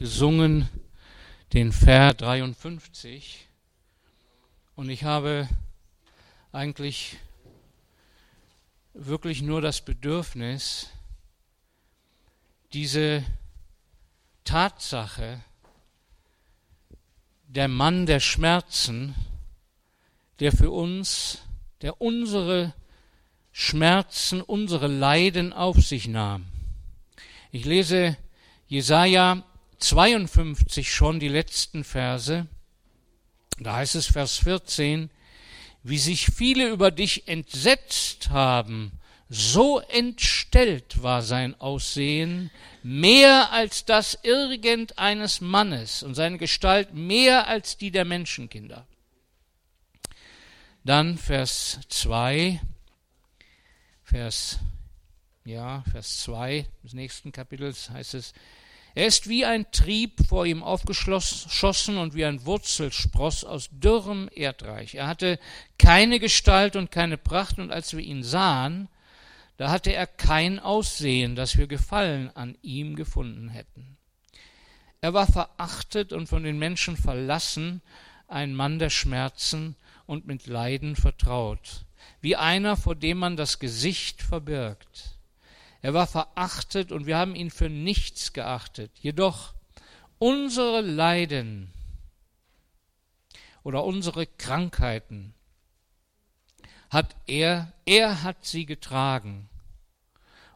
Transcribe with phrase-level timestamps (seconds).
[0.00, 0.66] gesungen
[1.52, 3.46] den Vers 53
[4.74, 5.46] und ich habe
[6.52, 7.18] eigentlich
[8.94, 10.88] wirklich nur das Bedürfnis,
[12.72, 13.22] diese
[14.44, 15.42] Tatsache,
[17.46, 19.14] der Mann der Schmerzen,
[20.38, 21.42] der für uns,
[21.82, 22.72] der unsere
[23.52, 26.46] Schmerzen, unsere Leiden auf sich nahm.
[27.50, 28.16] Ich lese
[28.66, 29.44] Jesaja
[29.80, 32.46] 52 schon die letzten Verse.
[33.58, 35.10] Da heißt es Vers 14,
[35.82, 38.92] wie sich viele über dich entsetzt haben,
[39.28, 42.50] so entstellt war sein Aussehen,
[42.82, 48.86] mehr als das irgendeines Mannes und seine Gestalt mehr als die der Menschenkinder.
[50.82, 52.60] Dann Vers 2,
[54.02, 54.58] Vers,
[55.44, 58.32] ja, Vers 2 des nächsten Kapitels heißt es,
[58.94, 64.94] er ist wie ein Trieb vor ihm aufgeschossen und wie ein Wurzelspross aus dürrem Erdreich.
[64.94, 65.38] Er hatte
[65.78, 68.88] keine Gestalt und keine Pracht, und als wir ihn sahen,
[69.56, 73.98] da hatte er kein Aussehen, dass wir Gefallen an ihm gefunden hätten.
[75.00, 77.80] Er war verachtet und von den Menschen verlassen,
[78.26, 81.84] ein Mann der Schmerzen und mit Leiden vertraut,
[82.20, 85.19] wie einer, vor dem man das Gesicht verbirgt.
[85.82, 88.90] Er war verachtet und wir haben ihn für nichts geachtet.
[89.00, 89.54] Jedoch
[90.18, 91.72] unsere Leiden
[93.62, 95.34] oder unsere Krankheiten
[96.90, 99.48] hat er, er hat sie getragen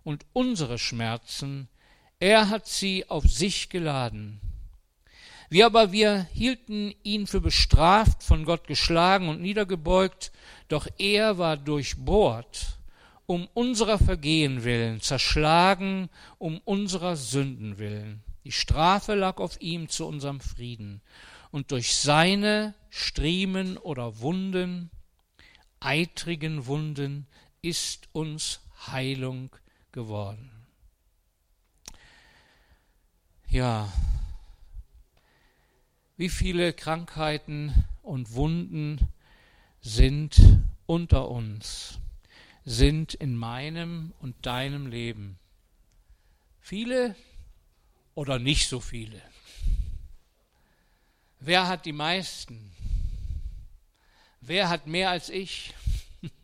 [0.03, 1.69] und unsere Schmerzen,
[2.19, 4.41] er hat sie auf sich geladen.
[5.49, 10.33] Wir aber, wir hielten ihn für bestraft, von Gott geschlagen und niedergebeugt,
[10.69, 12.79] doch er war durchbohrt
[13.27, 18.23] um unserer Vergehen willen, zerschlagen um unserer Sünden willen.
[18.45, 21.01] Die Strafe lag auf ihm zu unserem Frieden.
[21.51, 24.91] Und durch seine Striemen oder Wunden,
[25.81, 27.27] eitrigen Wunden,
[27.63, 29.51] ist uns Heilung
[29.93, 30.51] geworden.
[33.49, 33.91] Ja,
[36.17, 39.09] wie viele Krankheiten und Wunden
[39.81, 40.41] sind
[40.87, 42.01] unter uns?
[42.65, 45.39] Sind in meinem und deinem Leben?
[46.61, 47.15] Viele
[48.15, 49.21] oder nicht so viele?
[51.41, 52.71] Wer hat die meisten?
[54.41, 55.75] Wer hat mehr als ich?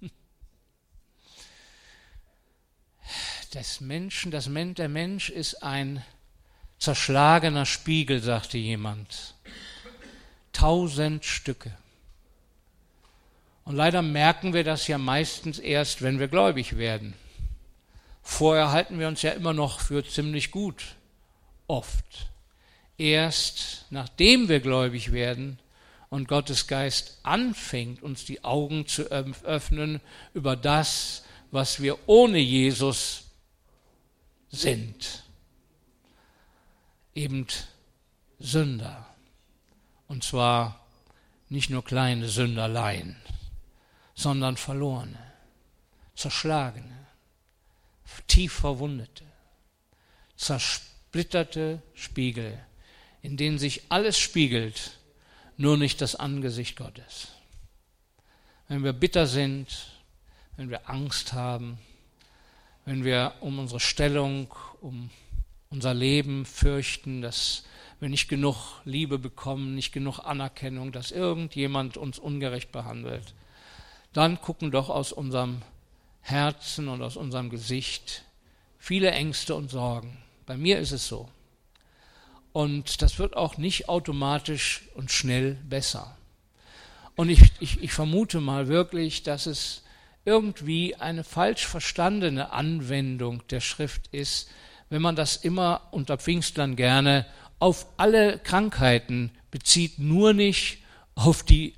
[3.55, 6.05] Des Menschen, das Mensch, der Mensch ist ein
[6.79, 9.35] zerschlagener Spiegel, sagte jemand.
[10.53, 11.77] Tausend Stücke.
[13.65, 17.15] Und leider merken wir das ja meistens erst, wenn wir gläubig werden.
[18.23, 20.97] Vorher halten wir uns ja immer noch für ziemlich gut.
[21.67, 22.31] Oft.
[22.99, 25.59] Erst nachdem wir gläubig werden
[26.11, 30.01] und Gottes Geist anfängt, uns die Augen zu öffnen
[30.35, 33.25] über das, was wir ohne Jesus
[34.51, 35.25] sind.
[37.15, 37.47] Eben
[38.39, 39.07] Sünder.
[40.09, 40.85] Und zwar
[41.49, 43.17] nicht nur kleine Sünderlein
[44.21, 45.19] sondern verlorene,
[46.15, 47.07] zerschlagene,
[48.27, 49.25] tief verwundete,
[50.37, 52.59] zersplitterte Spiegel,
[53.23, 54.99] in denen sich alles spiegelt,
[55.57, 57.29] nur nicht das Angesicht Gottes.
[58.69, 59.67] Wenn wir bitter sind,
[60.57, 61.79] wenn wir Angst haben,
[62.85, 65.11] wenn wir um unsere Stellung, um
[65.71, 67.65] unser Leben fürchten, dass
[68.01, 73.35] wir nicht genug Liebe bekommen, nicht genug Anerkennung, dass irgendjemand uns ungerecht behandelt,
[74.13, 75.63] dann gucken doch aus unserem
[76.21, 78.25] Herzen und aus unserem Gesicht
[78.79, 80.19] viele Ängste und Sorgen.
[80.47, 81.29] Bei mir ist es so.
[82.53, 86.17] Und das wird auch nicht automatisch und schnell besser.
[87.15, 89.83] Und ich, ich, ich vermute mal wirklich, dass es
[90.25, 94.49] irgendwie eine falsch verstandene Anwendung der Schrift ist,
[94.89, 97.27] wenn man das immer unter Pfingstlern gerne
[97.59, 100.79] auf alle Krankheiten bezieht, nur nicht
[101.15, 101.75] auf die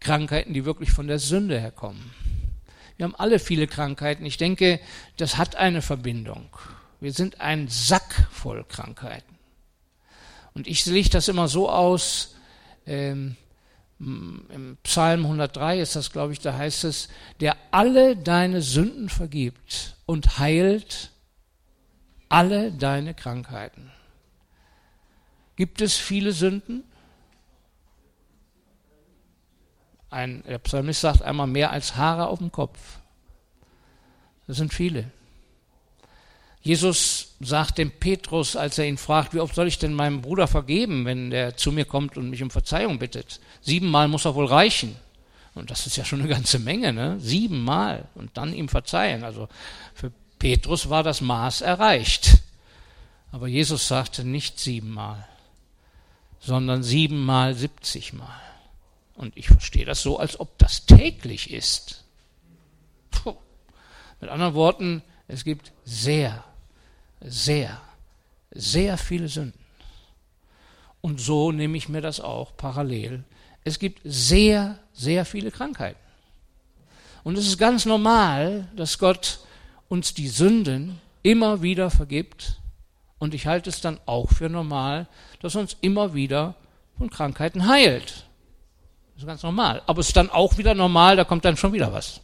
[0.00, 2.10] Krankheiten, die wirklich von der Sünde herkommen.
[2.96, 4.24] Wir haben alle viele Krankheiten.
[4.24, 4.80] Ich denke,
[5.16, 6.48] das hat eine Verbindung.
[7.00, 9.36] Wir sind ein Sack voll Krankheiten.
[10.54, 12.34] Und ich lege das immer so aus,
[12.86, 13.36] ähm,
[13.98, 17.08] im Psalm 103 ist das, glaube ich, da heißt es,
[17.40, 21.12] der alle deine Sünden vergibt und heilt
[22.28, 23.90] alle deine Krankheiten.
[25.56, 26.84] Gibt es viele Sünden?
[30.16, 32.78] Ein, der Psalmist sagt einmal mehr als Haare auf dem Kopf.
[34.46, 35.10] Das sind viele.
[36.62, 40.48] Jesus sagt dem Petrus, als er ihn fragt, wie oft soll ich denn meinem Bruder
[40.48, 43.40] vergeben, wenn der zu mir kommt und mich um Verzeihung bittet?
[43.60, 44.96] Siebenmal muss er wohl reichen.
[45.54, 47.20] Und das ist ja schon eine ganze Menge, ne?
[47.20, 49.22] Siebenmal und dann ihm verzeihen.
[49.22, 49.48] Also
[49.94, 52.38] für Petrus war das Maß erreicht.
[53.32, 55.28] Aber Jesus sagte nicht siebenmal,
[56.40, 58.45] sondern siebenmal, siebzigmal.
[59.16, 62.04] Und ich verstehe das so, als ob das täglich ist.
[63.10, 63.34] Puh.
[64.20, 66.44] Mit anderen Worten, es gibt sehr,
[67.20, 67.80] sehr,
[68.50, 69.58] sehr viele Sünden.
[71.00, 73.24] Und so nehme ich mir das auch parallel.
[73.64, 75.98] Es gibt sehr, sehr viele Krankheiten.
[77.24, 79.40] Und es ist ganz normal, dass Gott
[79.88, 82.60] uns die Sünden immer wieder vergibt.
[83.18, 85.08] Und ich halte es dann auch für normal,
[85.40, 86.54] dass uns immer wieder
[86.98, 88.26] von Krankheiten heilt.
[89.16, 89.82] Das ist ganz normal.
[89.86, 92.20] Aber es ist dann auch wieder normal, da kommt dann schon wieder was.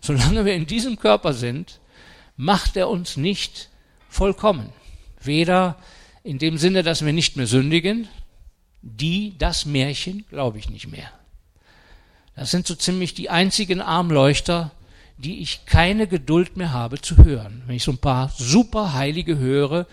[0.00, 1.80] Solange wir in diesem Körper sind,
[2.36, 3.68] macht er uns nicht
[4.08, 4.72] vollkommen.
[5.20, 5.76] Weder
[6.22, 8.08] in dem Sinne, dass wir nicht mehr sündigen,
[8.80, 11.10] die, das Märchen, glaube ich nicht mehr.
[12.36, 14.72] Das sind so ziemlich die einzigen Armleuchter,
[15.18, 17.62] die ich keine Geduld mehr habe zu hören.
[17.66, 19.86] Wenn ich so ein paar super Heilige höre,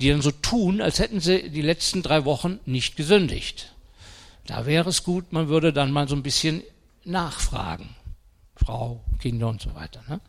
[0.00, 3.72] die dann so tun, als hätten sie die letzten drei Wochen nicht gesündigt.
[4.48, 6.62] Da wäre es gut, man würde dann mal so ein bisschen
[7.04, 7.94] nachfragen.
[8.56, 10.02] Frau, Kinder und so weiter.
[10.08, 10.22] Ne?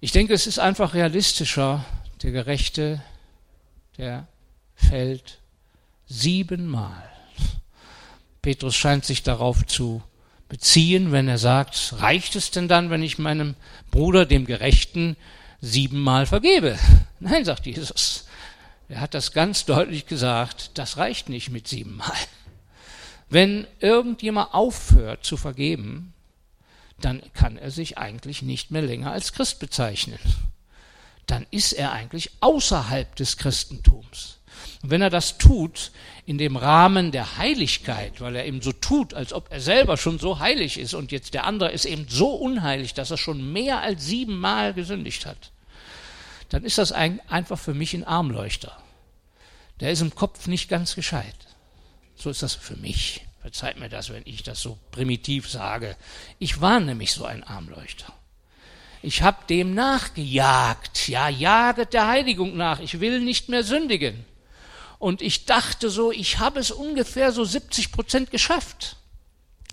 [0.00, 1.84] Ich denke, es ist einfach realistischer,
[2.22, 3.02] der Gerechte,
[3.98, 4.26] der
[4.74, 5.40] fällt
[6.06, 7.10] siebenmal.
[8.40, 10.02] Petrus scheint sich darauf zu
[10.48, 13.54] beziehen, wenn er sagt, reicht es denn dann, wenn ich meinem
[13.90, 15.18] Bruder, dem Gerechten,
[15.60, 16.78] siebenmal vergebe?
[17.20, 18.24] Nein, sagt Jesus.
[18.88, 22.16] Er hat das ganz deutlich gesagt, das reicht nicht mit siebenmal.
[23.28, 26.12] Wenn irgendjemand aufhört zu vergeben,
[27.00, 30.18] dann kann er sich eigentlich nicht mehr länger als Christ bezeichnen.
[31.26, 34.38] Dann ist er eigentlich außerhalb des Christentums.
[34.82, 35.90] Und wenn er das tut
[36.26, 40.18] in dem Rahmen der Heiligkeit, weil er eben so tut, als ob er selber schon
[40.18, 43.80] so heilig ist und jetzt der andere ist eben so unheilig, dass er schon mehr
[43.80, 45.50] als siebenmal gesündigt hat,
[46.50, 48.76] dann ist das einfach für mich ein Armleuchter.
[49.80, 51.34] Der ist im Kopf nicht ganz gescheit.
[52.16, 53.26] So ist das für mich.
[53.40, 55.96] Verzeiht mir das, wenn ich das so primitiv sage.
[56.38, 58.12] Ich war nämlich so ein Armleuchter.
[59.02, 61.08] Ich habe dem nachgejagt.
[61.08, 62.80] Ja, jaget der Heiligung nach.
[62.80, 64.24] Ich will nicht mehr sündigen.
[64.98, 68.96] Und ich dachte so, ich habe es ungefähr so 70 Prozent geschafft.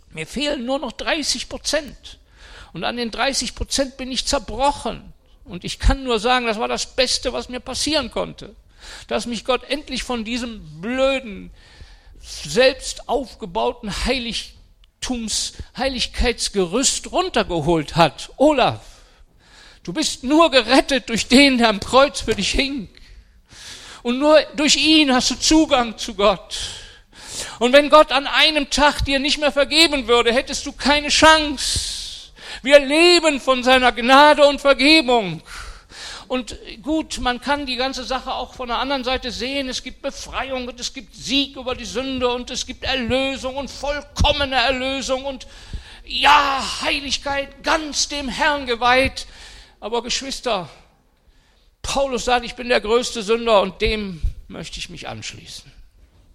[0.10, 2.20] Mir fehlen nur noch 30 Prozent.
[2.74, 5.14] Und an den 30 Prozent bin ich zerbrochen.
[5.46, 8.56] Und ich kann nur sagen, das war das Beste, was mir passieren konnte.
[9.08, 11.52] Dass mich Gott endlich von diesem blöden,
[12.22, 18.32] selbst aufgebauten Heiligtums, Heiligkeitsgerüst runtergeholt hat.
[18.38, 18.82] Olaf,
[19.84, 22.90] du bist nur gerettet durch den, der am Kreuz für dich hing.
[24.04, 26.58] Und nur durch ihn hast du Zugang zu Gott.
[27.60, 32.32] Und wenn Gott an einem Tag dir nicht mehr vergeben würde, hättest du keine Chance.
[32.64, 35.42] Wir leben von seiner Gnade und Vergebung.
[36.32, 39.68] Und gut, man kann die ganze Sache auch von der anderen Seite sehen.
[39.68, 43.70] Es gibt Befreiung und es gibt Sieg über die Sünde und es gibt Erlösung und
[43.70, 45.46] vollkommene Erlösung und
[46.06, 49.28] ja, Heiligkeit ganz dem Herrn geweiht.
[49.82, 50.70] Aber Geschwister,
[51.82, 55.70] Paulus sagt, ich bin der größte Sünder und dem möchte ich mich anschließen.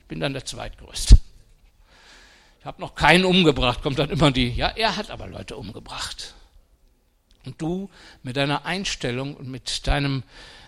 [0.01, 1.17] Ich bin dann der zweitgrößte.
[2.61, 6.35] Ich habe noch keinen umgebracht, kommt dann immer die, ja, er hat aber Leute umgebracht.
[7.47, 7.88] Und du
[8.25, 10.25] mit deiner Einstellung und mit deinem,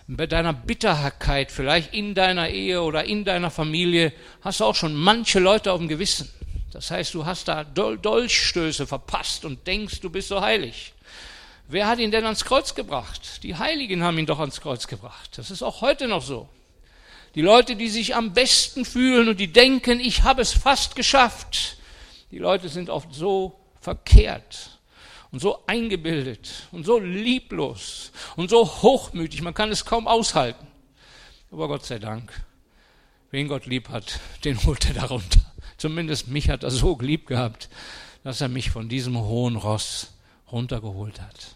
[0.07, 4.95] mit deiner Bitterkeit vielleicht in deiner Ehe oder in deiner Familie hast du auch schon
[4.95, 6.29] manche Leute auf dem Gewissen.
[6.71, 10.93] Das heißt, du hast da Dolchstöße verpasst und denkst, du bist so heilig.
[11.67, 13.43] Wer hat ihn denn ans Kreuz gebracht?
[13.43, 15.37] Die Heiligen haben ihn doch ans Kreuz gebracht.
[15.37, 16.47] Das ist auch heute noch so.
[17.35, 21.77] Die Leute, die sich am besten fühlen und die denken, ich habe es fast geschafft,
[22.31, 24.78] die Leute sind oft so verkehrt
[25.31, 30.67] und so eingebildet und so lieblos und so hochmütig, man kann es kaum aushalten.
[31.51, 32.31] Aber Gott sei Dank,
[33.31, 35.41] wen Gott lieb hat, den holt er darunter.
[35.77, 37.69] Zumindest mich hat er so lieb gehabt,
[38.23, 40.13] dass er mich von diesem hohen Ross
[40.51, 41.55] runtergeholt hat.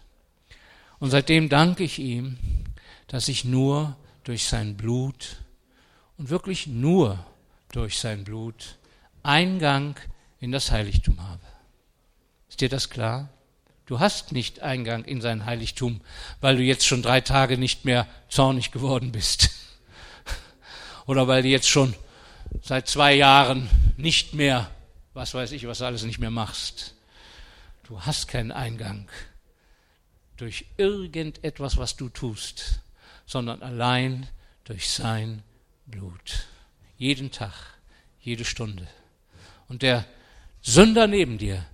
[0.99, 2.37] Und seitdem danke ich ihm,
[3.07, 5.37] dass ich nur durch sein Blut
[6.17, 7.23] und wirklich nur
[7.71, 8.77] durch sein Blut
[9.23, 9.99] Eingang
[10.39, 11.41] in das Heiligtum habe.
[12.49, 13.29] Ist dir das klar?
[13.85, 15.99] Du hast nicht Eingang in sein Heiligtum,
[16.39, 19.49] weil du jetzt schon drei Tage nicht mehr zornig geworden bist.
[21.05, 21.93] Oder weil du jetzt schon
[22.61, 24.69] seit zwei Jahren nicht mehr,
[25.13, 26.95] was weiß ich, was alles nicht mehr machst.
[27.83, 29.09] Du hast keinen Eingang
[30.37, 32.79] durch irgendetwas, was du tust,
[33.25, 34.27] sondern allein
[34.63, 35.43] durch sein
[35.85, 36.47] Blut.
[36.97, 37.53] Jeden Tag,
[38.21, 38.87] jede Stunde.
[39.67, 40.05] Und der
[40.61, 41.65] Sünder neben dir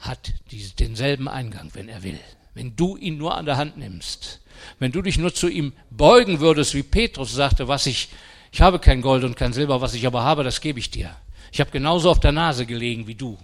[0.00, 0.32] hat
[0.78, 2.20] denselben Eingang, wenn er will.
[2.54, 4.40] Wenn du ihn nur an der Hand nimmst,
[4.78, 8.08] wenn du dich nur zu ihm beugen würdest, wie Petrus sagte, was ich,
[8.50, 11.14] ich habe kein Gold und kein Silber, was ich aber habe, das gebe ich dir.
[11.52, 13.38] Ich habe genauso auf der Nase gelegen wie du.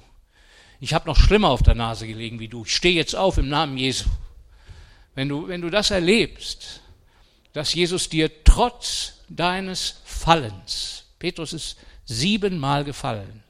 [0.80, 2.64] Ich habe noch schlimmer auf der Nase gelegen wie du.
[2.64, 4.08] Ich stehe jetzt auf im Namen Jesu.
[5.14, 6.80] Wenn du, wenn du das erlebst,
[7.52, 13.43] dass Jesus dir trotz deines Fallens, Petrus ist siebenmal gefallen,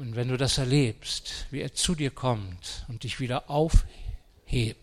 [0.00, 4.78] und wenn du das erlebst, wie er zu dir kommt und dich wieder aufhebt,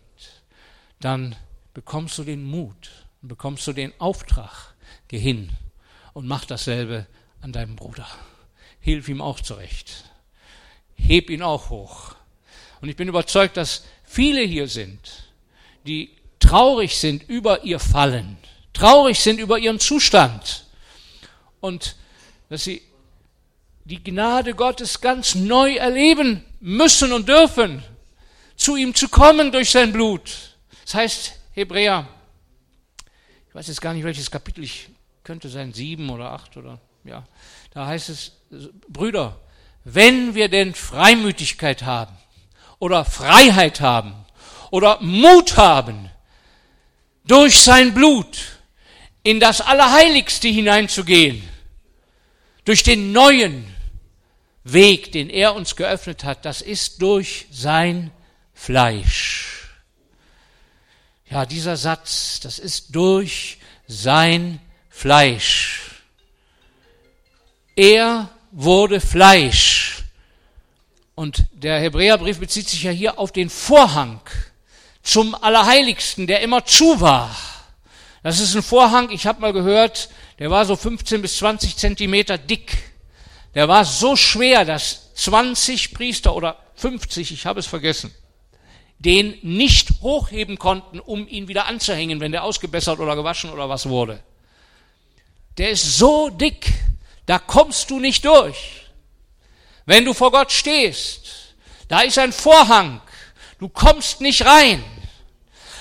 [1.00, 1.34] dann
[1.74, 2.88] bekommst du den Mut
[3.20, 4.74] und bekommst du den Auftrag,
[5.08, 5.50] geh hin
[6.12, 7.08] und mach dasselbe
[7.40, 8.06] an deinem Bruder.
[8.78, 10.04] Hilf ihm auch zurecht.
[10.94, 12.14] Heb ihn auch hoch.
[12.80, 15.32] Und ich bin überzeugt, dass viele hier sind,
[15.84, 18.38] die traurig sind über ihr Fallen,
[18.72, 20.66] traurig sind über ihren Zustand
[21.60, 21.96] und
[22.50, 22.82] dass sie
[23.88, 27.82] die Gnade Gottes ganz neu erleben müssen und dürfen,
[28.54, 30.56] zu ihm zu kommen durch sein Blut.
[30.84, 32.06] Das heißt, Hebräer,
[33.48, 34.90] ich weiß jetzt gar nicht, welches Kapitel ich
[35.24, 37.26] könnte sein, sieben oder acht oder ja,
[37.72, 38.32] da heißt es,
[38.88, 39.40] Brüder,
[39.84, 42.14] wenn wir denn Freimütigkeit haben
[42.78, 44.14] oder Freiheit haben
[44.70, 46.10] oder Mut haben,
[47.24, 48.58] durch sein Blut
[49.22, 51.48] in das Allerheiligste hineinzugehen,
[52.66, 53.77] durch den neuen,
[54.64, 58.10] Weg, den er uns geöffnet hat, das ist durch sein
[58.54, 59.68] Fleisch.
[61.30, 66.02] Ja, dieser Satz, das ist durch sein Fleisch.
[67.76, 70.04] Er wurde Fleisch.
[71.14, 74.20] Und der Hebräerbrief bezieht sich ja hier auf den Vorhang
[75.02, 77.34] zum Allerheiligsten, der immer zu war.
[78.22, 82.38] Das ist ein Vorhang, ich habe mal gehört, der war so 15 bis 20 Zentimeter
[82.38, 82.76] dick
[83.54, 88.14] der war so schwer, dass 20 Priester oder 50, ich habe es vergessen,
[88.98, 93.88] den nicht hochheben konnten, um ihn wieder anzuhängen, wenn der ausgebessert oder gewaschen oder was
[93.88, 94.22] wurde.
[95.56, 96.72] Der ist so dick,
[97.26, 98.86] da kommst du nicht durch.
[99.86, 101.54] Wenn du vor Gott stehst,
[101.88, 103.00] da ist ein Vorhang,
[103.58, 104.84] du kommst nicht rein.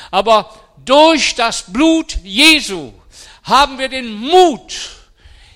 [0.09, 0.49] Aber
[0.85, 2.93] durch das Blut Jesu
[3.43, 4.73] haben wir den Mut,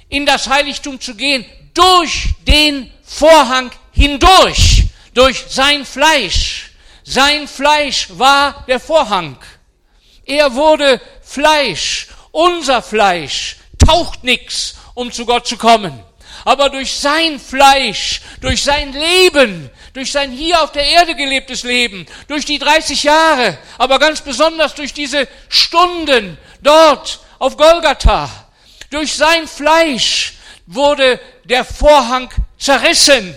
[0.10, 6.72] in das Heiligtum zu gehen, durch den Vorhang hindurch, durch sein Fleisch.
[7.04, 9.38] Sein Fleisch war der Vorhang.
[10.25, 12.08] Er wurde Fleisch.
[12.32, 16.01] Unser Fleisch taucht nichts, um zu Gott zu kommen.
[16.46, 22.08] Aber durch sein Fleisch, durch sein Leben, durch sein hier auf der Erde gelebtes Leben,
[22.28, 28.30] durch die 30 Jahre, aber ganz besonders durch diese Stunden dort auf Golgatha,
[28.90, 30.34] durch sein Fleisch
[30.74, 33.36] wurde der Vorhang zerrissen.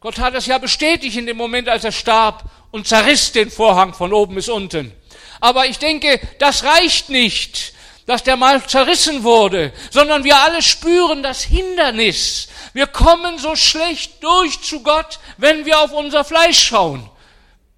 [0.00, 3.94] Gott hat es ja bestätigt in dem Moment, als er starb und zerriss den Vorhang
[3.94, 4.92] von oben bis unten.
[5.40, 7.74] Aber ich denke, das reicht nicht,
[8.06, 12.48] dass der mal zerrissen wurde, sondern wir alle spüren das Hindernis.
[12.72, 17.08] Wir kommen so schlecht durch zu Gott, wenn wir auf unser Fleisch schauen.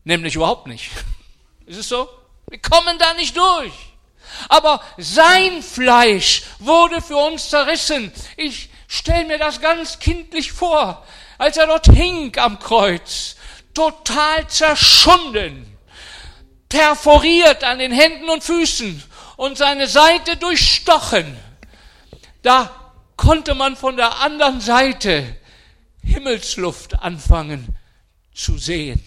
[0.04, 0.90] Nämlich überhaupt nicht.
[1.66, 2.08] Ist es so?
[2.48, 3.72] Wir kommen da nicht durch.
[4.48, 8.12] Aber sein Fleisch wurde für uns zerrissen.
[8.36, 11.04] Ich Stell mir das ganz kindlich vor,
[11.36, 13.34] als er dort hing am Kreuz,
[13.74, 15.66] total zerschunden,
[16.68, 19.02] perforiert an den Händen und Füßen
[19.36, 21.36] und seine Seite durchstochen.
[22.42, 22.70] Da
[23.16, 25.38] konnte man von der anderen Seite
[26.04, 27.76] Himmelsluft anfangen
[28.32, 29.04] zu sehen.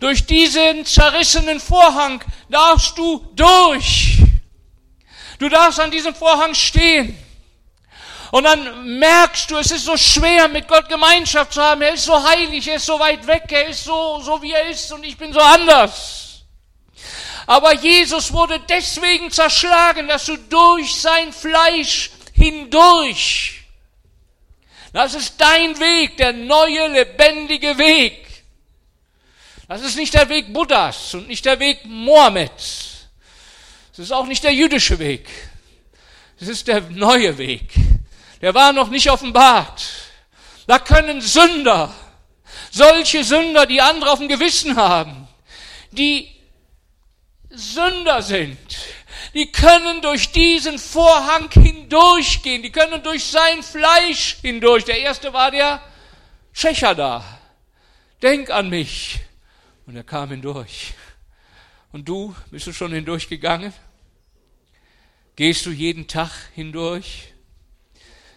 [0.00, 4.18] Durch diesen zerrissenen Vorhang darfst du durch.
[5.38, 7.16] Du darfst an diesem Vorhang stehen.
[8.30, 11.82] Und dann merkst du, es ist so schwer, mit Gott Gemeinschaft zu haben.
[11.82, 14.68] Er ist so heilig, er ist so weit weg, er ist so, so wie er
[14.68, 16.44] ist und ich bin so anders.
[17.46, 23.52] Aber Jesus wurde deswegen zerschlagen, dass du durch sein Fleisch hindurch,
[24.92, 28.26] das ist dein Weg, der neue, lebendige Weg.
[29.68, 33.08] Das ist nicht der Weg Buddhas und nicht der Weg Mohammeds.
[33.92, 35.28] Es ist auch nicht der jüdische Weg.
[36.40, 37.72] Es ist der neue Weg
[38.40, 39.86] der war noch nicht offenbart.
[40.66, 41.92] Da können Sünder,
[42.70, 45.28] solche Sünder, die andere auf dem Gewissen haben,
[45.92, 46.28] die
[47.50, 48.58] Sünder sind,
[49.34, 54.84] die können durch diesen Vorhang hindurchgehen, die können durch sein Fleisch hindurch.
[54.84, 55.82] Der erste war der
[56.52, 57.24] Schächer da.
[58.22, 59.20] Denk an mich.
[59.86, 60.94] Und er kam hindurch.
[61.92, 63.72] Und du, bist du schon hindurchgegangen?
[65.36, 67.34] Gehst du jeden Tag hindurch?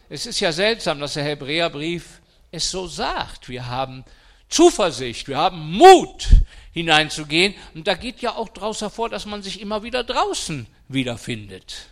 [0.09, 3.47] Es ist ja seltsam, dass der Hebräerbrief es so sagt.
[3.47, 4.03] Wir haben
[4.49, 6.27] Zuversicht, wir haben Mut
[6.73, 7.53] hineinzugehen.
[7.75, 11.89] Und da geht ja auch daraus hervor, dass man sich immer wieder draußen wiederfindet.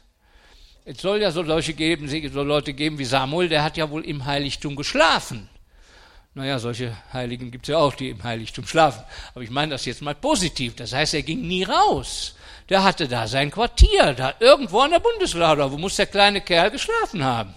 [0.83, 4.03] Es soll ja so Leute geben, so Leute geben wie Samuel, der hat ja wohl
[4.03, 5.49] im Heiligtum geschlafen.
[6.33, 9.03] Naja, solche Heiligen gibt es ja auch, die im Heiligtum schlafen.
[9.33, 10.75] Aber ich meine das jetzt mal positiv.
[10.75, 12.35] Das heißt, er ging nie raus.
[12.69, 15.71] Der hatte da sein Quartier, da irgendwo an der Bundeslauder.
[15.71, 17.53] Wo muss der kleine Kerl geschlafen haben?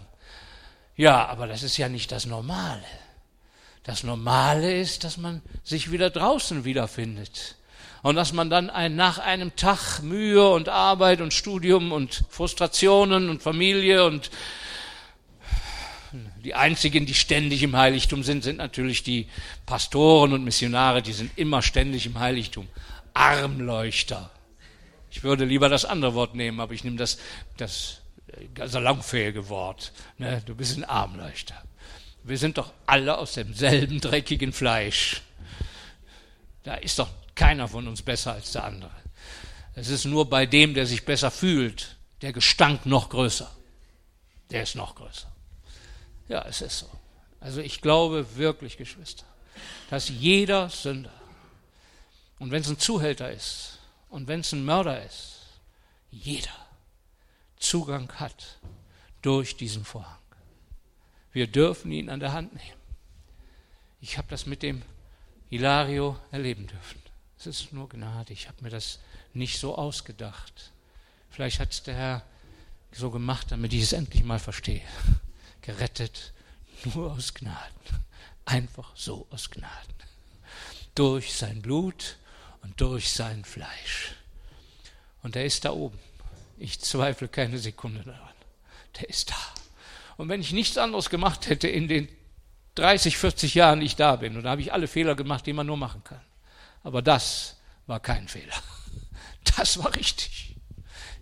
[1.00, 2.84] Ja, aber das ist ja nicht das Normale.
[3.84, 7.56] Das Normale ist, dass man sich wieder draußen wiederfindet.
[8.02, 13.30] Und dass man dann ein, nach einem Tag Mühe und Arbeit und Studium und Frustrationen
[13.30, 14.30] und Familie und
[16.44, 19.26] die einzigen, die ständig im Heiligtum sind, sind natürlich die
[19.64, 22.68] Pastoren und Missionare, die sind immer ständig im Heiligtum.
[23.14, 24.30] Armleuchter.
[25.10, 27.16] Ich würde lieber das andere Wort nehmen, aber ich nehme das,
[27.56, 27.99] das
[28.64, 29.92] salonfähige Wort.
[30.18, 30.42] Ne?
[30.46, 31.62] Du bist ein Armleuchter.
[32.22, 35.22] Wir sind doch alle aus demselben dreckigen Fleisch.
[36.62, 38.90] Da ist doch keiner von uns besser als der andere.
[39.74, 43.50] Es ist nur bei dem, der sich besser fühlt, der Gestank noch größer.
[44.50, 45.30] Der ist noch größer.
[46.28, 46.90] Ja, es ist so.
[47.40, 49.24] Also ich glaube wirklich, Geschwister,
[49.88, 51.12] dass jeder Sünder,
[52.38, 53.78] und wenn es ein Zuhälter ist,
[54.10, 55.38] und wenn es ein Mörder ist,
[56.10, 56.50] jeder
[57.60, 58.58] Zugang hat
[59.22, 60.18] durch diesen Vorhang.
[61.32, 62.80] Wir dürfen ihn an der Hand nehmen.
[64.00, 64.82] Ich habe das mit dem
[65.48, 67.00] Hilario erleben dürfen.
[67.38, 68.32] Es ist nur Gnade.
[68.32, 68.98] Ich habe mir das
[69.34, 70.72] nicht so ausgedacht.
[71.30, 72.22] Vielleicht hat es der Herr
[72.92, 74.82] so gemacht, damit ich es endlich mal verstehe.
[75.62, 76.32] Gerettet
[76.94, 78.04] nur aus Gnaden.
[78.46, 79.94] Einfach so aus Gnaden.
[80.94, 82.16] Durch sein Blut
[82.62, 84.14] und durch sein Fleisch.
[85.22, 85.98] Und er ist da oben.
[86.60, 88.34] Ich zweifle keine Sekunde daran.
[89.00, 89.36] Der ist da.
[90.18, 92.06] Und wenn ich nichts anderes gemacht hätte in den
[92.74, 95.54] 30, 40 Jahren, die ich da bin, und da habe ich alle Fehler gemacht, die
[95.54, 96.20] man nur machen kann.
[96.82, 98.54] Aber das war kein Fehler.
[99.56, 100.54] Das war richtig.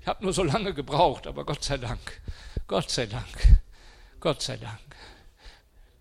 [0.01, 2.21] Ich habe nur so lange gebraucht, aber Gott sei Dank.
[2.67, 3.59] Gott sei Dank.
[4.21, 4.81] Gott sei Dank.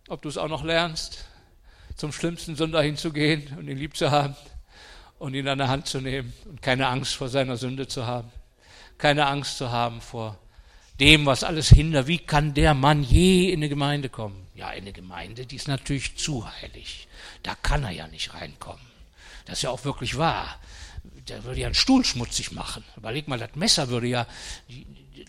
[0.09, 1.25] Ob du es auch noch lernst,
[1.95, 4.35] zum schlimmsten Sünder hinzugehen und ihn lieb zu haben
[5.19, 8.31] und ihn an der Hand zu nehmen und keine Angst vor seiner Sünde zu haben,
[8.97, 10.37] keine Angst zu haben vor
[10.99, 12.07] dem, was alles hindert.
[12.07, 14.47] Wie kann der Mann je in eine Gemeinde kommen?
[14.55, 17.07] Ja, in eine Gemeinde, die ist natürlich zu heilig.
[17.43, 18.85] Da kann er ja nicht reinkommen.
[19.45, 20.59] Das ist ja auch wirklich wahr.
[21.29, 22.83] Der würde ja einen Stuhl schmutzig machen.
[22.95, 24.27] Überleg mal, das Messer würde ja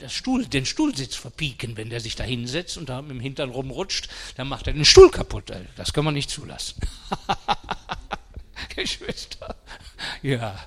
[0.01, 3.51] das Stuhl, den Stuhlsitz verpieken, wenn der sich da hinsetzt und da mit dem Hintern
[3.51, 5.53] rumrutscht, dann macht er den Stuhl kaputt.
[5.77, 6.81] Das kann man nicht zulassen.
[8.75, 9.57] Geschwister.
[10.23, 10.59] Ja,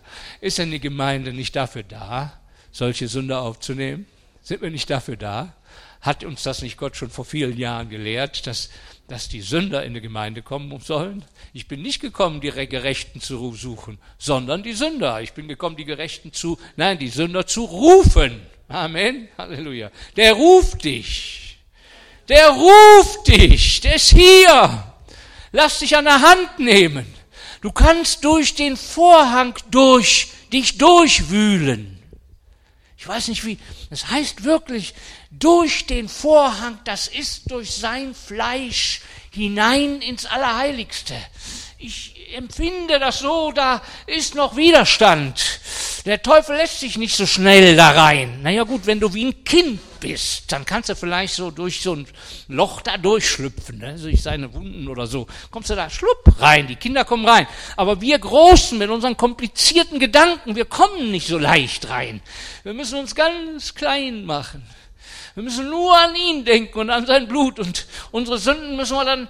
[0.42, 2.41] ist denn die Gemeinde nicht dafür da,
[2.72, 4.06] solche Sünder aufzunehmen?
[4.42, 5.54] Sind wir nicht dafür da?
[6.02, 8.70] Hat uns das nicht Gott schon vor vielen Jahren gelehrt, dass,
[9.08, 11.24] dass die Sünder in die Gemeinde kommen sollen?
[11.54, 15.22] Ich bin nicht gekommen, die Gerechten zu suchen, sondern die Sünder.
[15.22, 18.42] Ich bin gekommen, die Gerechten zu, nein, die Sünder zu rufen.
[18.68, 19.28] Amen.
[19.38, 19.92] Halleluja.
[20.16, 21.60] Der ruft dich.
[22.30, 23.82] Der ruft dich.
[23.82, 24.84] Der ist hier.
[25.52, 27.06] Lass dich an der Hand nehmen.
[27.62, 32.01] Du kannst durch den Vorhang durch dich durchwühlen.
[33.02, 33.58] Ich weiß nicht wie,
[33.90, 34.94] das heißt wirklich
[35.32, 41.16] durch den Vorhang, das ist durch sein Fleisch hinein ins Allerheiligste.
[41.84, 45.60] Ich empfinde das so, da ist noch Widerstand.
[46.06, 48.40] Der Teufel lässt sich nicht so schnell da rein.
[48.44, 51.96] Naja gut, wenn du wie ein Kind bist, dann kannst du vielleicht so durch so
[51.96, 52.06] ein
[52.48, 53.96] Loch da durchschlüpfen, ne?
[54.00, 55.26] durch seine Wunden oder so.
[55.50, 57.48] Kommst du da schlupp rein, die Kinder kommen rein.
[57.78, 62.22] Aber wir Großen mit unseren komplizierten Gedanken, wir kommen nicht so leicht rein.
[62.62, 64.62] Wir müssen uns ganz klein machen.
[65.34, 69.06] Wir müssen nur an ihn denken und an sein Blut und unsere Sünden müssen wir
[69.06, 69.28] dann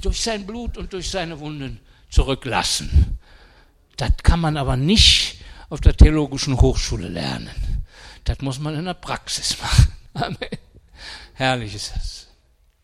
[0.00, 3.18] durch sein Blut und durch seine Wunden zurücklassen.
[3.96, 7.84] Das kann man aber nicht auf der theologischen Hochschule lernen.
[8.24, 9.92] Das muss man in der Praxis machen.
[10.14, 10.58] Amen.
[11.34, 12.28] Herrlich ist das.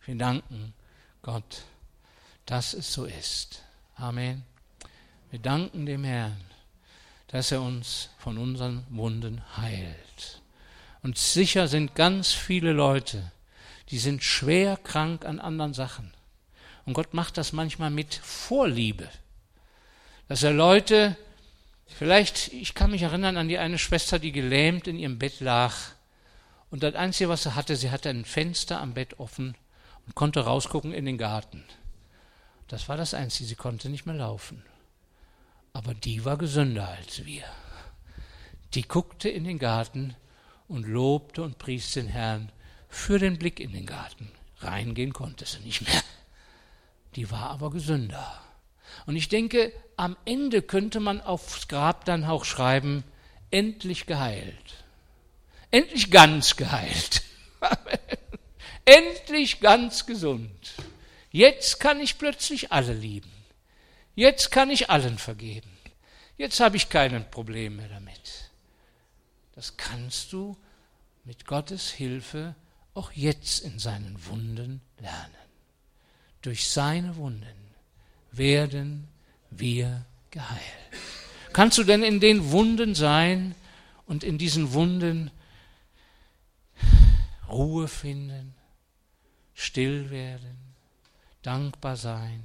[0.05, 0.75] Wir danken
[1.23, 1.63] Gott,
[2.47, 3.63] dass es so ist.
[3.97, 4.45] Amen.
[5.31, 6.41] Wir danken dem Herrn,
[7.29, 10.43] dass er uns von unseren Wunden heilt.
[11.03, 13.31] Und sicher sind ganz viele Leute,
[13.91, 16.13] die sind schwer krank an anderen Sachen.
[16.85, 19.09] Und Gott macht das manchmal mit Vorliebe.
[20.29, 21.17] Dass er Leute,
[21.87, 25.75] vielleicht, ich kann mich erinnern an die eine Schwester, die gelähmt in ihrem Bett lag.
[26.71, 29.57] Und das Einzige, was sie hatte, sie hatte ein Fenster am Bett offen
[30.07, 31.65] und konnte rausgucken in den Garten.
[32.69, 34.63] Das war das Einzige, sie konnte nicht mehr laufen.
[35.73, 37.45] aber die war gesünder als wir.
[38.75, 40.15] Die guckte in den Garten
[40.69, 42.51] und lobte und pries den Herrn
[42.91, 44.31] für den Blick in den Garten.
[44.59, 46.03] Reingehen konnte sie nicht mehr.
[47.17, 48.41] Die war aber gesünder.
[49.07, 53.05] Und ich denke, am Ende könnte man aufs Grab dann auch schreiben,
[53.51, 54.85] endlich geheilt.
[55.71, 57.23] Endlich ganz geheilt.
[58.85, 60.75] endlich ganz gesund.
[61.31, 63.31] Jetzt kann ich plötzlich alle lieben.
[64.15, 65.71] Jetzt kann ich allen vergeben.
[66.37, 68.51] Jetzt habe ich keine Probleme mehr damit.
[69.55, 70.57] Das kannst du
[71.25, 72.55] mit Gottes Hilfe
[72.95, 75.35] auch jetzt in seinen Wunden lernen.
[76.43, 77.47] Durch seine Wunden
[78.33, 79.09] werden
[79.51, 80.63] wir geheilt.
[81.53, 83.55] Kannst du denn in den Wunden sein
[84.07, 85.31] und in diesen Wunden
[87.49, 88.55] Ruhe finden,
[89.55, 90.57] still werden,
[91.43, 92.45] dankbar sein,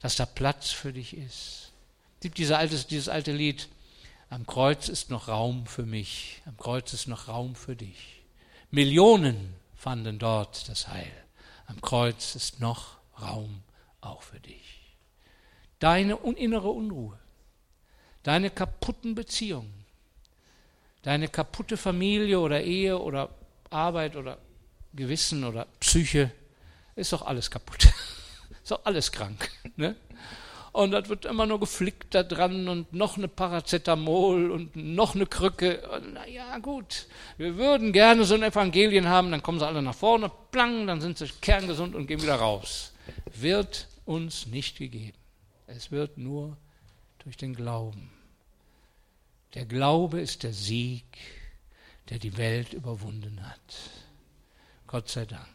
[0.00, 1.72] dass da Platz für dich ist?
[2.16, 3.68] Es gibt diese alte, dieses alte Lied,
[4.30, 8.13] am Kreuz ist noch Raum für mich, am Kreuz ist noch Raum für dich.
[8.74, 11.12] Millionen fanden dort das Heil.
[11.66, 13.62] Am Kreuz ist noch Raum
[14.00, 14.96] auch für dich.
[15.78, 17.16] Deine innere Unruhe,
[18.24, 19.86] deine kaputten Beziehungen,
[21.02, 23.30] deine kaputte Familie oder Ehe oder
[23.70, 24.38] Arbeit oder
[24.92, 26.32] Gewissen oder Psyche,
[26.96, 27.84] ist doch alles kaputt.
[28.62, 29.50] ist doch alles krank.
[29.76, 29.94] Ne?
[30.74, 35.24] Und das wird immer nur geflickt da dran und noch eine Paracetamol und noch eine
[35.24, 35.80] Krücke.
[36.12, 37.06] Naja, gut,
[37.36, 41.00] wir würden gerne so ein Evangelien haben, dann kommen sie alle nach vorne, plang, dann
[41.00, 42.92] sind sie kerngesund und gehen wieder raus.
[43.32, 45.16] Wird uns nicht gegeben.
[45.68, 46.56] Es wird nur
[47.20, 48.10] durch den Glauben.
[49.54, 51.06] Der Glaube ist der Sieg,
[52.10, 53.90] der die Welt überwunden hat.
[54.88, 55.46] Gott sei Dank.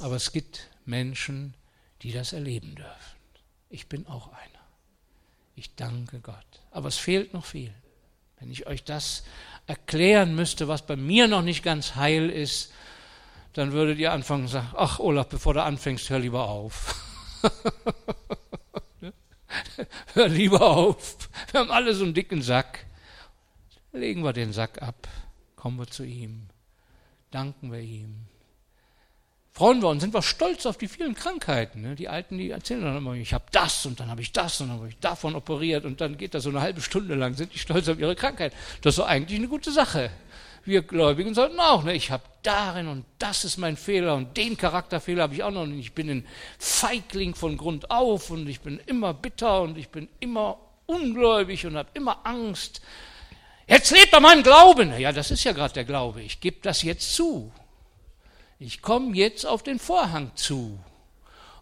[0.00, 1.54] Aber es gibt Menschen,
[2.02, 3.21] die das erleben dürfen.
[3.72, 4.62] Ich bin auch einer.
[5.56, 6.36] Ich danke Gott.
[6.70, 7.72] Aber es fehlt noch viel.
[8.38, 9.24] Wenn ich euch das
[9.66, 12.70] erklären müsste, was bei mir noch nicht ganz heil ist,
[13.54, 16.94] dann würdet ihr anfangen und sagen, ach Olaf, bevor du anfängst, hör lieber auf.
[20.14, 21.16] hör lieber auf.
[21.50, 22.84] Wir haben alle so einen dicken Sack.
[23.92, 25.08] Legen wir den Sack ab,
[25.56, 26.48] kommen wir zu ihm,
[27.30, 28.26] danken wir ihm,
[29.52, 31.82] freuen wir uns, sind wir stolz auf die vielen Krankheiten.
[31.82, 31.94] Ne?
[31.94, 34.68] Die Alten, die erzählen dann immer, ich habe das und dann habe ich das und
[34.68, 37.52] dann habe ich davon operiert und dann geht das so eine halbe Stunde lang, sind
[37.52, 38.54] die stolz auf ihre Krankheit.
[38.80, 40.10] Das ist doch eigentlich eine gute Sache.
[40.64, 41.92] Wir Gläubigen sollten auch, ne?
[41.92, 45.62] ich habe darin und das ist mein Fehler und den Charakterfehler habe ich auch noch
[45.62, 46.26] und ich bin ein
[46.58, 51.76] Feigling von Grund auf und ich bin immer bitter und ich bin immer ungläubig und
[51.76, 52.80] habe immer Angst.
[53.66, 54.98] Jetzt lebt doch mein Glauben.
[54.98, 56.22] Ja, das ist ja gerade der Glaube.
[56.22, 57.52] Ich gebe das jetzt zu.
[58.64, 60.78] Ich komme jetzt auf den Vorhang zu.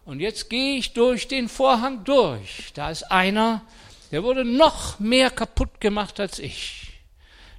[0.05, 2.71] Und jetzt gehe ich durch den Vorhang durch.
[2.75, 3.61] Da ist einer,
[4.11, 6.91] der wurde noch mehr kaputt gemacht als ich.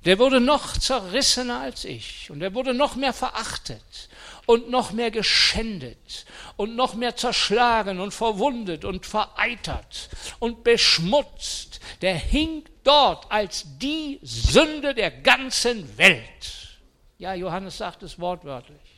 [0.05, 2.31] Der wurde noch zerrissener als ich.
[2.31, 4.09] Und der wurde noch mehr verachtet
[4.47, 6.25] und noch mehr geschändet
[6.57, 11.81] und noch mehr zerschlagen und verwundet und vereitert und beschmutzt.
[12.01, 16.79] Der hing dort als die Sünde der ganzen Welt.
[17.19, 18.92] Ja, Johannes sagt es wortwörtlich.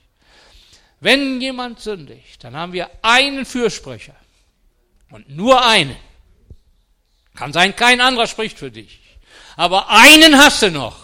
[1.05, 4.17] Wenn jemand sündigt, dann haben wir einen Fürsprecher
[5.11, 5.97] und nur einen.
[7.37, 9.01] Kann sein, kein anderer spricht für dich.
[9.55, 10.97] Aber einen hast du noch.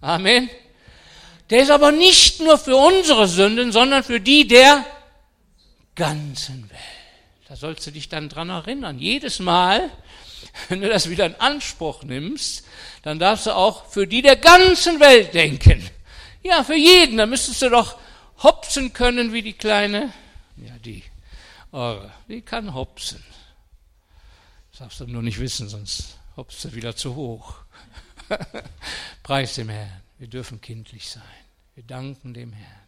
[0.00, 0.48] Amen.
[1.50, 4.86] Der ist aber nicht nur für unsere Sünden, sondern für die der
[5.96, 6.80] ganzen Welt.
[7.48, 9.00] Da sollst du dich dann dran erinnern.
[9.00, 9.90] Jedes Mal,
[10.68, 12.64] wenn du das wieder in Anspruch nimmst,
[13.02, 15.84] dann darfst du auch für die der ganzen Welt denken.
[16.44, 17.16] Ja, für jeden.
[17.16, 17.98] Da müsstest du doch
[18.44, 20.12] hopsen können wie die Kleine?
[20.56, 21.02] Ja, die.
[21.72, 23.24] Eure, die kann hopsen.
[24.70, 27.56] Das darfst du nur nicht wissen, sonst hopst du wieder zu hoch.
[29.24, 30.02] Preis dem Herrn.
[30.18, 31.22] Wir dürfen kindlich sein.
[31.74, 32.84] Wir danken dem Herrn.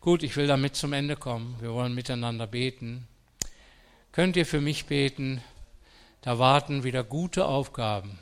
[0.00, 1.56] Gut, ich will damit zum Ende kommen.
[1.60, 3.06] Wir wollen miteinander beten.
[4.12, 5.42] Könnt ihr für mich beten?
[6.22, 8.18] Da warten wieder gute Aufgaben.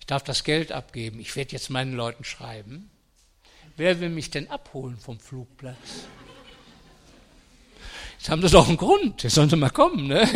[0.00, 1.20] Ich darf das Geld abgeben.
[1.20, 2.90] Ich werde jetzt meinen Leuten schreiben.
[3.76, 5.76] Wer will mich denn abholen vom Flugplatz?
[8.18, 10.06] Jetzt haben sie doch einen Grund, jetzt sollen sie mal kommen.
[10.06, 10.26] Ne?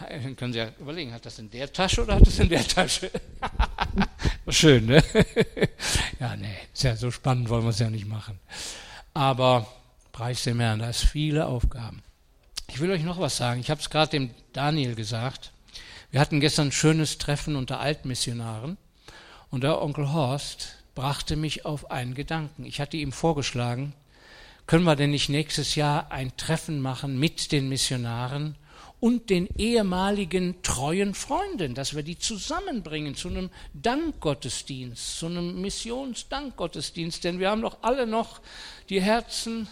[0.00, 2.66] Dann können Sie ja überlegen, hat das in der Tasche oder hat das in der
[2.66, 3.10] Tasche?
[4.48, 5.02] Schön, ne?
[6.18, 8.38] Ja, nee, ist ja so spannend, wollen wir es ja nicht machen.
[9.14, 9.66] Aber
[10.12, 12.02] preis dem Herrn, da ist viele Aufgaben.
[12.68, 13.60] Ich will euch noch was sagen.
[13.60, 15.52] Ich habe es gerade dem Daniel gesagt.
[16.10, 18.76] Wir hatten gestern ein schönes Treffen unter Altmissionaren
[19.50, 22.64] und der Onkel Horst, brachte mich auf einen Gedanken.
[22.64, 23.94] Ich hatte ihm vorgeschlagen,
[24.66, 28.56] können wir denn nicht nächstes Jahr ein Treffen machen mit den Missionaren
[29.00, 37.22] und den ehemaligen treuen Freunden, dass wir die zusammenbringen zu einem Dankgottesdienst, zu einem Missionsdankgottesdienst,
[37.24, 38.40] denn wir haben doch alle noch
[38.88, 39.68] die Herzen,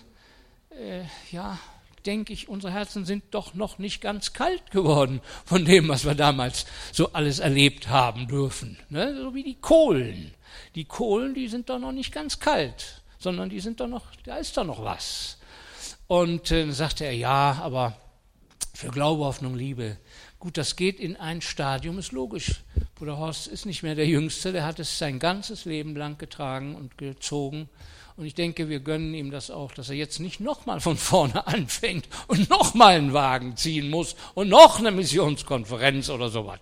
[0.71, 1.59] äh, ja,
[2.05, 6.15] denke ich, unsere Herzen sind doch noch nicht ganz kalt geworden von dem, was wir
[6.15, 8.77] damals so alles erlebt haben dürfen.
[8.91, 9.17] Ne?
[9.17, 10.35] So wie die Kohlen.
[10.75, 14.37] Die Kohlen, die sind doch noch nicht ganz kalt, sondern die sind doch noch, da
[14.37, 15.39] ist doch noch was.
[16.07, 17.97] Und äh, dann sagte er, ja, aber
[18.75, 19.97] für Glaube, Hoffnung, Liebe,
[20.39, 22.63] gut, das geht in ein Stadium, ist logisch.
[22.97, 26.75] Bruder Horst ist nicht mehr der Jüngste, der hat es sein ganzes Leben lang getragen
[26.75, 27.69] und gezogen.
[28.17, 31.47] Und ich denke, wir gönnen ihm das auch, dass er jetzt nicht nochmal von vorne
[31.47, 36.61] anfängt und nochmal einen Wagen ziehen muss und noch eine Missionskonferenz oder sowas.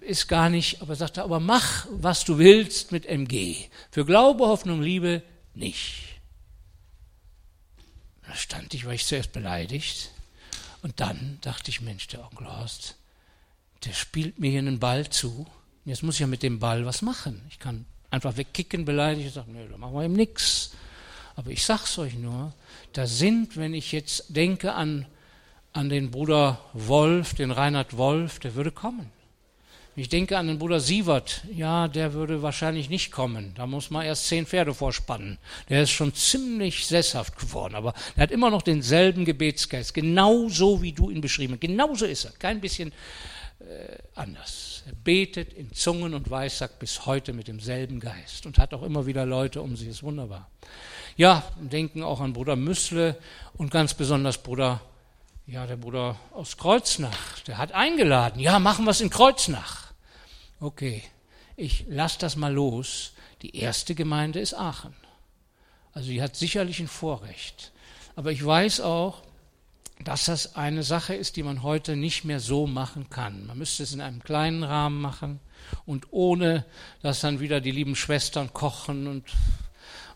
[0.00, 3.68] Ist gar nicht, aber sagt er, aber mach, was du willst mit MG.
[3.90, 5.22] Für Glaube, Hoffnung, Liebe
[5.54, 6.02] nicht.
[8.26, 10.10] Da stand ich, war ich zuerst beleidigt.
[10.82, 12.96] Und dann dachte ich, Mensch, der Onkel Horst,
[13.84, 15.46] der spielt mir hier einen Ball zu.
[15.84, 17.42] Jetzt muss ich ja mit dem Ball was machen.
[17.50, 20.72] Ich kann einfach wegkicken, beleidigt und sagen, nö, da machen wir ihm nichts.
[21.34, 22.54] Aber ich sag's euch nur,
[22.94, 25.06] da sind, wenn ich jetzt denke an,
[25.72, 29.10] an den Bruder Wolf, den Reinhard Wolf, der würde kommen.
[29.98, 33.54] Ich denke an den Bruder Sievert, ja, der würde wahrscheinlich nicht kommen.
[33.54, 35.38] Da muss man erst zehn Pferde vorspannen.
[35.70, 40.92] Der ist schon ziemlich sesshaft geworden, aber er hat immer noch denselben Gebetsgeist, genauso wie
[40.92, 41.62] du ihn beschrieben hast.
[41.62, 42.92] Genauso ist er, kein bisschen
[43.60, 44.82] äh, anders.
[44.86, 49.06] Er betet in Zungen und Weissagt bis heute mit demselben Geist und hat auch immer
[49.06, 49.88] wieder Leute um sich.
[49.88, 50.50] Ist wunderbar.
[51.16, 53.16] Ja, denken auch an Bruder Müssle
[53.54, 54.82] und ganz besonders Bruder,
[55.46, 57.40] ja, der Bruder aus Kreuznach.
[57.46, 58.40] Der hat eingeladen.
[58.40, 59.85] Ja, machen wir es in Kreuznach.
[60.60, 61.02] Okay,
[61.56, 63.12] ich lasse das mal los.
[63.42, 64.94] Die erste Gemeinde ist Aachen.
[65.92, 67.72] Also die hat sicherlich ein Vorrecht.
[68.16, 69.22] Aber ich weiß auch,
[70.04, 73.46] dass das eine Sache ist, die man heute nicht mehr so machen kann.
[73.46, 75.40] Man müsste es in einem kleinen Rahmen machen
[75.84, 76.64] und ohne,
[77.02, 79.24] dass dann wieder die lieben Schwestern kochen und,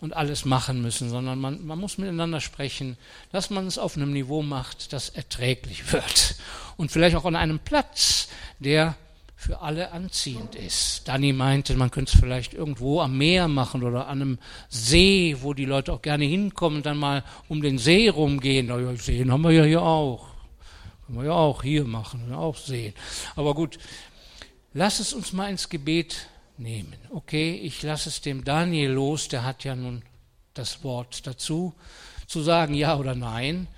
[0.01, 2.97] und alles machen müssen, sondern man, man muss miteinander sprechen,
[3.33, 6.37] dass man es auf einem Niveau macht, das erträglich wird.
[6.77, 8.97] Und vielleicht auch an einem Platz, der
[9.41, 11.09] für alle anziehend ist.
[11.09, 15.55] Danny meinte, man könnte es vielleicht irgendwo am Meer machen oder an einem See, wo
[15.55, 18.69] die Leute auch gerne hinkommen dann mal um den See rumgehen.
[18.69, 20.27] Ja, Seen haben wir ja hier auch.
[21.07, 22.93] Können wir ja auch hier machen, auch sehen.
[23.35, 23.79] Aber gut,
[24.75, 26.95] lass es uns mal ins Gebet nehmen.
[27.09, 30.03] Okay, ich lasse es dem Daniel los, der hat ja nun
[30.53, 31.73] das Wort dazu,
[32.27, 33.69] zu sagen ja oder nein.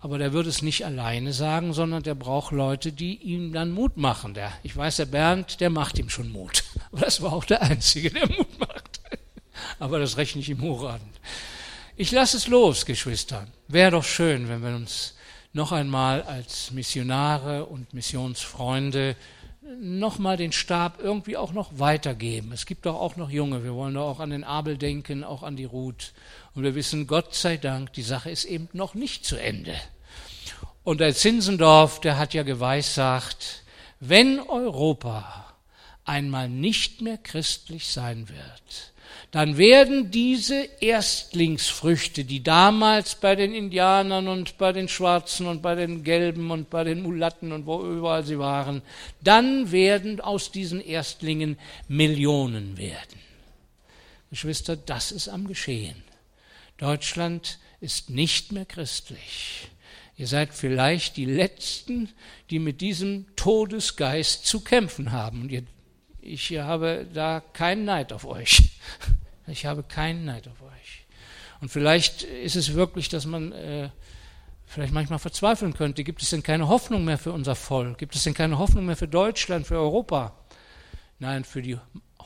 [0.00, 3.98] Aber der würde es nicht alleine sagen, sondern der braucht Leute, die ihm dann Mut
[3.98, 4.32] machen.
[4.32, 6.64] Der, ich weiß, der Bernd, der macht ihm schon Mut.
[6.90, 9.00] Aber das war auch der Einzige, der Mut macht.
[9.78, 11.00] Aber das rechne ich ihm hoch an.
[11.96, 13.46] Ich lasse es los, Geschwister.
[13.68, 15.16] Wäre doch schön, wenn wir uns
[15.52, 19.16] noch einmal als Missionare und Missionsfreunde
[19.80, 22.52] nochmal den Stab irgendwie auch noch weitergeben.
[22.52, 23.62] Es gibt doch auch noch Junge.
[23.64, 26.12] Wir wollen doch auch an den Abel denken, auch an die Ruth.
[26.54, 29.74] Und wir wissen, Gott sei Dank, die Sache ist eben noch nicht zu Ende.
[30.82, 33.62] Und der Zinsendorf, der hat ja geweissagt,
[34.00, 35.54] wenn Europa
[36.04, 38.89] einmal nicht mehr christlich sein wird,
[39.30, 45.76] dann werden diese Erstlingsfrüchte, die damals bei den Indianern und bei den Schwarzen und bei
[45.76, 48.82] den Gelben und bei den Mulatten und wo überall sie waren,
[49.22, 53.20] dann werden aus diesen Erstlingen Millionen werden.
[54.30, 56.02] Geschwister, das ist am Geschehen.
[56.78, 59.68] Deutschland ist nicht mehr christlich.
[60.16, 62.10] Ihr seid vielleicht die Letzten,
[62.50, 65.42] die mit diesem Todesgeist zu kämpfen haben.
[65.42, 65.62] Und ihr,
[66.22, 68.70] ich habe da keinen Neid auf euch.
[69.46, 71.06] Ich habe keinen Neid auf euch.
[71.60, 73.90] Und vielleicht ist es wirklich, dass man äh,
[74.64, 76.04] vielleicht manchmal verzweifeln könnte.
[76.04, 77.98] Gibt es denn keine Hoffnung mehr für unser Volk?
[77.98, 80.36] Gibt es denn keine Hoffnung mehr für Deutschland, für Europa?
[81.18, 81.78] Nein, für die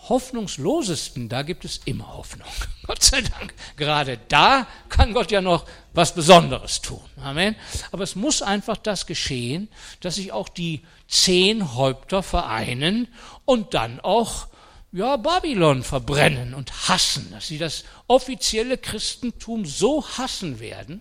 [0.08, 2.48] hoffnungslosesten, da gibt es immer Hoffnung.
[2.86, 3.54] Gott sei Dank.
[3.76, 7.00] Gerade da kann Gott ja noch was Besonderes tun.
[7.22, 7.56] Amen.
[7.92, 9.68] Aber es muss einfach das geschehen,
[10.00, 13.08] dass sich auch die zehn Häupter vereinen
[13.44, 14.48] und dann auch
[14.92, 21.00] ja, Babylon verbrennen und hassen, dass sie das offizielle Christentum so hassen werden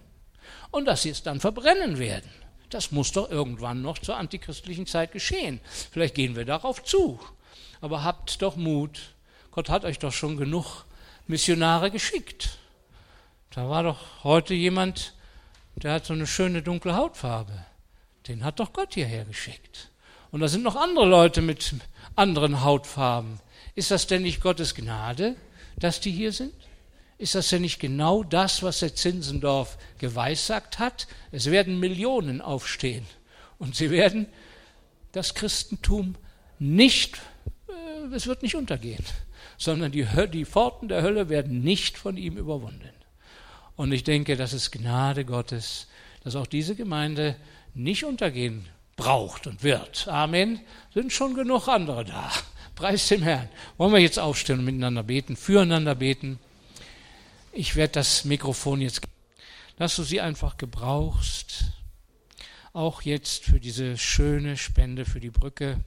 [0.71, 2.29] und dass sie es dann verbrennen werden.
[2.71, 5.59] Das muss doch irgendwann noch zur antichristlichen Zeit geschehen.
[5.91, 7.19] Vielleicht gehen wir darauf zu
[7.83, 9.13] aber habt doch Mut.
[9.51, 10.85] Gott hat euch doch schon genug
[11.27, 12.57] Missionare geschickt.
[13.49, 15.13] Da war doch heute jemand,
[15.75, 17.65] der hat so eine schöne dunkle Hautfarbe.
[18.29, 19.89] Den hat doch Gott hierher geschickt.
[20.31, 21.75] Und da sind noch andere Leute mit
[22.15, 23.41] anderen Hautfarben.
[23.75, 25.35] Ist das denn nicht Gottes Gnade,
[25.75, 26.53] dass die hier sind?
[27.17, 31.07] Ist das denn nicht genau das, was der Zinsendorf geweissagt hat?
[31.33, 33.05] Es werden Millionen aufstehen
[33.59, 34.27] Und sie werden
[35.11, 36.15] das Christentum
[36.59, 37.19] nicht,
[38.11, 39.03] es wird nicht untergehen,
[39.57, 42.89] sondern die, die Pforten der Hölle werden nicht von ihm überwunden.
[43.75, 45.87] Und ich denke, das ist Gnade Gottes,
[46.23, 47.35] dass auch diese Gemeinde
[47.73, 50.07] nicht untergehen braucht und wird.
[50.07, 50.59] Amen.
[50.93, 52.31] Sind schon genug andere da.
[52.75, 53.49] Preis dem Herrn.
[53.77, 56.39] Wollen wir jetzt aufstehen und miteinander beten, füreinander beten?
[57.51, 59.01] Ich werde das Mikrofon jetzt,
[59.77, 61.65] dass du sie einfach gebrauchst,
[62.73, 65.77] auch jetzt für diese schöne Spende für die Brücke.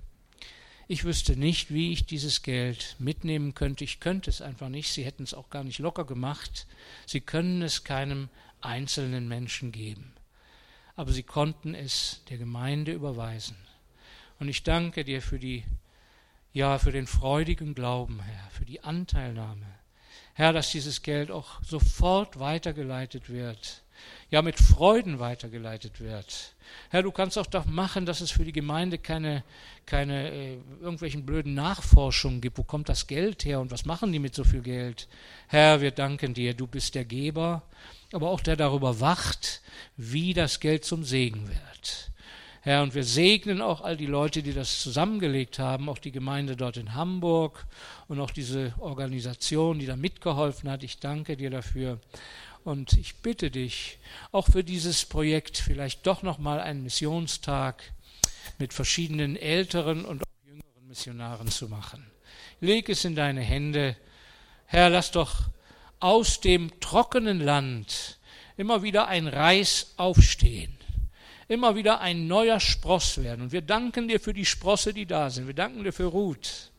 [0.89, 3.83] Ich wüsste nicht, wie ich dieses Geld mitnehmen könnte.
[3.83, 4.93] Ich könnte es einfach nicht.
[4.93, 6.67] Sie hätten es auch gar nicht locker gemacht.
[7.07, 8.29] Sie können es keinem
[8.61, 10.13] einzelnen Menschen geben.
[10.95, 13.57] Aber sie konnten es der Gemeinde überweisen.
[14.39, 15.65] Und ich danke dir für die,
[16.53, 19.67] ja, für den freudigen Glauben, Herr, für die Anteilnahme.
[20.37, 23.83] Herr, dass dieses Geld auch sofort weitergeleitet wird
[24.31, 26.55] ja mit Freuden weitergeleitet wird.
[26.91, 29.45] Herr, du kannst auch doch machen, dass es für die Gemeinde keine,
[29.87, 32.59] keine äh, irgendwelchen blöden Nachforschungen gibt.
[32.59, 35.09] Wo kommt das Geld her und was machen die mit so viel Geld?
[35.49, 37.63] Herr, wir danken dir, du bist der Geber,
[38.13, 39.63] aber auch der darüber wacht,
[39.97, 42.11] wie das Geld zum Segen wird.
[42.67, 46.57] Herr, und wir segnen auch all die Leute, die das zusammengelegt haben, auch die Gemeinde
[46.57, 47.65] dort in Hamburg
[48.09, 50.83] und auch diese Organisation, die da mitgeholfen hat.
[50.83, 52.01] Ich danke dir dafür.
[52.65, 54.01] Und ich bitte dich,
[54.33, 57.85] auch für dieses Projekt vielleicht doch nochmal einen Missionstag
[58.59, 62.05] mit verschiedenen älteren und auch jüngeren Missionaren zu machen.
[62.61, 63.97] Leg es in deine Hände.
[64.65, 65.37] Herr, lass doch
[66.01, 68.19] aus dem trockenen Land
[68.57, 70.76] immer wieder ein Reis aufstehen,
[71.49, 73.43] immer wieder ein neuer Spross werden.
[73.43, 75.47] Und wir danken dir für die Sprosse, die da sind.
[75.47, 76.71] Wir danken dir für Ruth.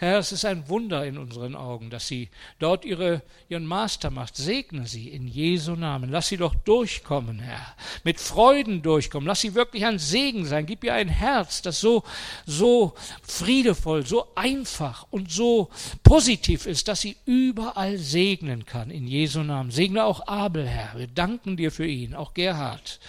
[0.00, 2.28] Herr, es ist ein Wunder in unseren Augen, dass sie
[2.60, 4.36] dort ihre, ihren Master macht.
[4.36, 6.08] Segne sie in Jesu Namen.
[6.08, 7.74] Lass sie doch durchkommen, Herr.
[8.04, 9.26] Mit Freuden durchkommen.
[9.26, 10.66] Lass sie wirklich ein Segen sein.
[10.66, 12.04] Gib ihr ein Herz, das so,
[12.46, 12.94] so
[13.24, 15.68] friedevoll, so einfach und so
[16.04, 19.72] positiv ist, dass sie überall segnen kann in Jesu Namen.
[19.72, 20.96] Segne auch Abel, Herr.
[20.96, 23.00] Wir danken dir für ihn, auch Gerhard.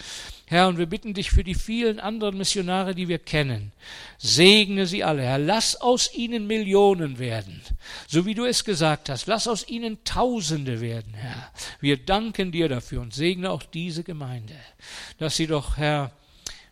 [0.50, 3.70] Herr, und wir bitten dich für die vielen anderen Missionare, die wir kennen.
[4.18, 5.38] Segne sie alle, Herr.
[5.38, 7.62] Lass aus ihnen Millionen werden,
[8.08, 9.28] so wie du es gesagt hast.
[9.28, 11.52] Lass aus ihnen Tausende werden, Herr.
[11.80, 14.56] Wir danken dir dafür und segne auch diese Gemeinde,
[15.18, 16.10] dass sie doch, Herr,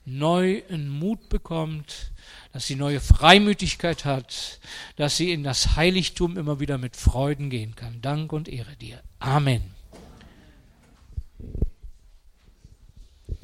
[0.05, 2.11] neuen Mut bekommt,
[2.53, 4.59] dass sie neue Freimütigkeit hat,
[4.97, 8.03] dass sie in das Heiligtum immer wieder mit Freuden gehen kann.
[8.03, 9.01] Dank und Ehre dir.
[9.21, 9.63] Amen.